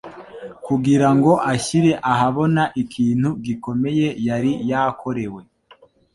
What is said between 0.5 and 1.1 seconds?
kugira